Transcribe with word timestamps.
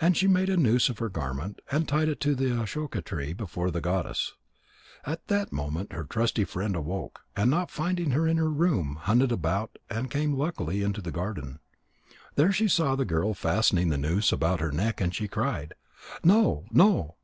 And 0.00 0.16
she 0.16 0.26
made 0.26 0.48
a 0.50 0.56
noose 0.56 0.88
of 0.88 0.98
her 0.98 1.08
garment, 1.08 1.60
and 1.70 1.86
tied 1.86 2.08
it 2.08 2.18
to 2.22 2.34
the 2.34 2.46
ashoka 2.46 3.00
tree 3.04 3.32
before 3.32 3.70
the 3.70 3.80
goddess. 3.80 4.32
At 5.06 5.28
that 5.28 5.52
moment 5.52 5.92
her 5.92 6.02
trusty 6.02 6.42
friend 6.42 6.74
awoke, 6.74 7.20
and 7.36 7.52
not 7.52 7.70
finding 7.70 8.10
her 8.10 8.26
in 8.26 8.38
the 8.38 8.48
room, 8.48 8.96
hunted 9.02 9.30
about 9.30 9.78
and 9.88 10.10
came 10.10 10.34
luckily 10.34 10.82
into 10.82 11.00
the 11.00 11.12
garden. 11.12 11.60
There 12.34 12.50
she 12.50 12.66
saw 12.66 12.96
the 12.96 13.04
girl 13.04 13.32
fastening 13.32 13.90
the 13.90 13.96
noose 13.96 14.32
about 14.32 14.58
her 14.58 14.72
neck, 14.72 15.00
and 15.00 15.14
she 15.14 15.28
cried, 15.28 15.74
"No, 16.24 16.64
no!" 16.72 17.12